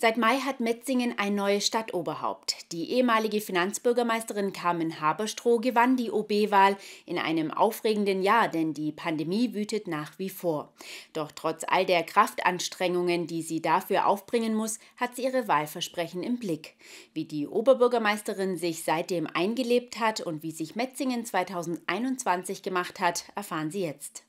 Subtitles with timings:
[0.00, 2.70] Seit Mai hat Metzingen ein neues Stadtoberhaupt.
[2.70, 9.54] Die ehemalige Finanzbürgermeisterin Carmen Haberstroh gewann die OB-Wahl in einem aufregenden Jahr, denn die Pandemie
[9.54, 10.72] wütet nach wie vor.
[11.14, 16.38] Doch trotz all der Kraftanstrengungen, die sie dafür aufbringen muss, hat sie ihre Wahlversprechen im
[16.38, 16.76] Blick.
[17.12, 23.72] Wie die Oberbürgermeisterin sich seitdem eingelebt hat und wie sich Metzingen 2021 gemacht hat, erfahren
[23.72, 24.27] Sie jetzt.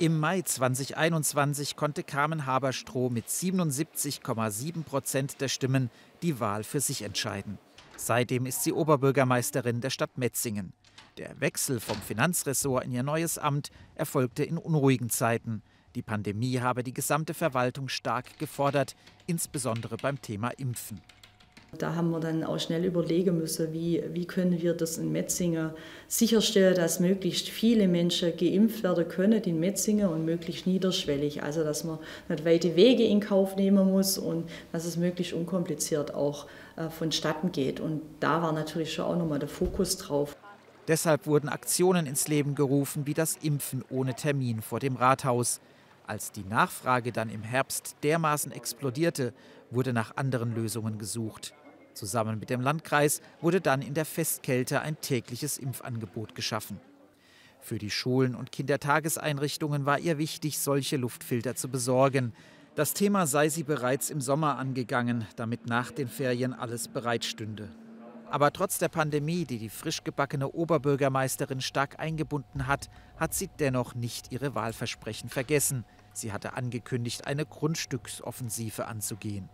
[0.00, 5.90] Im Mai 2021 konnte Carmen Haberstroh mit 77,7 Prozent der Stimmen
[6.22, 7.58] die Wahl für sich entscheiden.
[7.98, 10.72] Seitdem ist sie Oberbürgermeisterin der Stadt Metzingen.
[11.18, 15.62] Der Wechsel vom Finanzressort in ihr neues Amt erfolgte in unruhigen Zeiten.
[15.94, 18.96] Die Pandemie habe die gesamte Verwaltung stark gefordert,
[19.26, 21.02] insbesondere beim Thema Impfen.
[21.78, 25.70] Da haben wir dann auch schnell überlegen müssen, wie, wie können wir das in Metzingen
[26.08, 31.42] sicherstellen, dass möglichst viele Menschen geimpft werden können in Metzingen und möglichst niederschwellig.
[31.42, 31.98] Also dass man
[32.28, 37.52] nicht weite Wege in Kauf nehmen muss und dass es möglichst unkompliziert auch äh, vonstatten
[37.52, 37.78] geht.
[37.78, 40.36] Und da war natürlich schon auch nochmal der Fokus drauf.
[40.88, 45.60] Deshalb wurden Aktionen ins Leben gerufen, wie das Impfen ohne Termin vor dem Rathaus.
[46.06, 49.32] Als die Nachfrage dann im Herbst dermaßen explodierte,
[49.70, 51.54] wurde nach anderen Lösungen gesucht.
[51.94, 56.80] Zusammen mit dem Landkreis wurde dann in der Festkälte ein tägliches Impfangebot geschaffen.
[57.60, 62.32] Für die Schulen und Kindertageseinrichtungen war ihr wichtig, solche Luftfilter zu besorgen.
[62.74, 67.68] Das Thema sei sie bereits im Sommer angegangen, damit nach den Ferien alles bereitstünde.
[68.30, 73.94] Aber trotz der Pandemie, die die frisch gebackene Oberbürgermeisterin stark eingebunden hat, hat sie dennoch
[73.94, 75.84] nicht ihre Wahlversprechen vergessen.
[76.12, 79.48] Sie hatte angekündigt, eine Grundstücksoffensive anzugehen.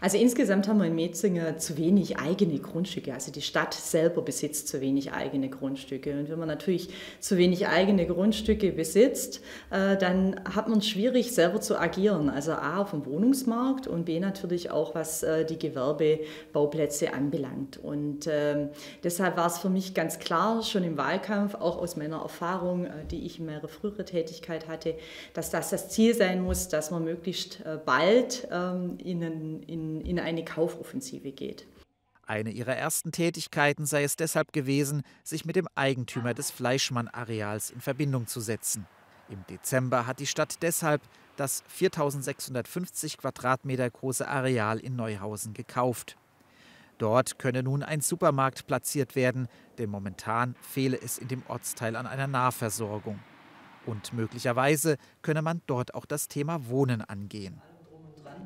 [0.00, 3.14] Also insgesamt haben wir in Metzingen zu wenig eigene Grundstücke.
[3.14, 6.18] Also die Stadt selber besitzt zu wenig eigene Grundstücke.
[6.18, 11.32] Und wenn man natürlich zu wenig eigene Grundstücke besitzt, äh, dann hat man es schwierig,
[11.32, 12.28] selber zu agieren.
[12.28, 17.78] Also A auf dem Wohnungsmarkt und B natürlich auch, was äh, die Gewerbebauplätze anbelangt.
[17.82, 18.70] Und ähm,
[19.02, 22.90] deshalb war es für mich ganz klar, schon im Wahlkampf, auch aus meiner Erfahrung, äh,
[23.10, 24.96] die ich in meiner früheren Tätigkeit hatte,
[25.32, 29.62] dass das das Ziel sein muss, dass man möglichst bald ähm, in,
[30.00, 31.66] in in, eine Kaufoffensive geht.
[32.26, 37.80] Eine ihrer ersten Tätigkeiten sei es deshalb gewesen, sich mit dem Eigentümer des Fleischmann-Areals in
[37.80, 38.86] Verbindung zu setzen.
[39.28, 41.02] Im Dezember hat die Stadt deshalb
[41.36, 46.16] das 4650 Quadratmeter große Areal in Neuhausen gekauft.
[46.98, 52.06] Dort könne nun ein Supermarkt platziert werden, denn momentan fehle es in dem Ortsteil an
[52.06, 53.18] einer Nahversorgung.
[53.84, 57.60] Und möglicherweise könne man dort auch das Thema Wohnen angehen.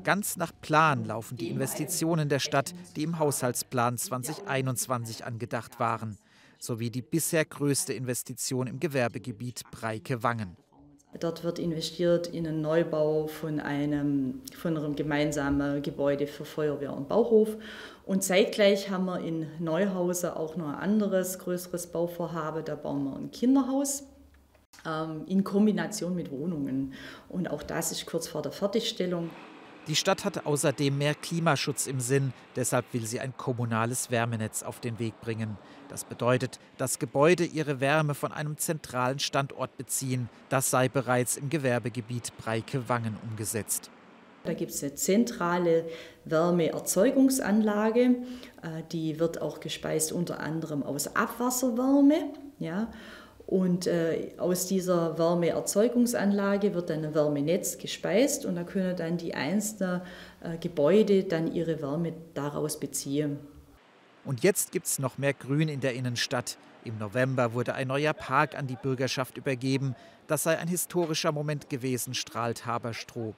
[0.05, 6.17] Ganz nach Plan laufen die Investitionen der Stadt, die im Haushaltsplan 2021 angedacht waren,
[6.59, 10.57] sowie die bisher größte Investition im Gewerbegebiet Breike-Wangen.
[11.21, 17.09] Dort wird investiert in einen Neubau von einem, von einem gemeinsamen Gebäude für Feuerwehr und
[17.09, 17.57] Bauhof.
[18.05, 22.65] Und zeitgleich haben wir in Neuhausen auch noch ein anderes, größeres Bauvorhaben.
[22.65, 24.05] Da bauen wir ein Kinderhaus
[24.87, 26.93] ähm, in Kombination mit Wohnungen.
[27.29, 29.31] Und auch das ist kurz vor der Fertigstellung.
[29.89, 34.81] Die Stadt hat außerdem mehr Klimaschutz im Sinn, deshalb will sie ein kommunales Wärmenetz auf
[34.81, 35.57] den Weg bringen.
[35.89, 40.29] Das bedeutet, dass Gebäude ihre Wärme von einem zentralen Standort beziehen.
[40.51, 43.91] Das sei bereits im Gewerbegebiet Breike-Wangen umgesetzt.
[44.45, 45.87] Da gibt es eine zentrale
[46.27, 48.01] Wärmeerzeugungsanlage,
[48.63, 52.35] äh, die wird auch gespeist unter anderem aus Abwasserwärme.
[52.59, 52.93] Ja.
[53.49, 59.33] Und äh, aus dieser Wärmeerzeugungsanlage wird dann ein Wärmenetz gespeist und da können dann die
[59.33, 60.03] einzelnen
[60.43, 63.39] äh, Gebäude dann ihre Wärme daraus beziehen.
[64.27, 66.59] Und jetzt gibt es noch mehr Grün in der Innenstadt.
[66.85, 69.97] Im November wurde ein neuer Park an die Bürgerschaft übergeben.
[70.27, 73.33] Das sei ein historischer Moment gewesen, strahlt Haberstroh.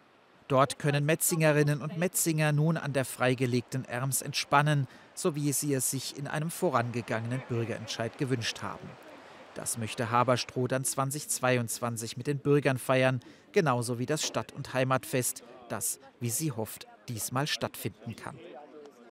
[0.49, 5.89] Dort können Metzingerinnen und Metzinger nun an der freigelegten Erms entspannen, so wie sie es
[5.93, 8.89] sich in einem vorangegangenen Bürgerentscheid gewünscht haben.
[9.61, 13.21] Das möchte Haberstroh dann 2022 mit den Bürgern feiern,
[13.53, 18.39] genauso wie das Stadt- und Heimatfest, das, wie sie hofft, diesmal stattfinden kann.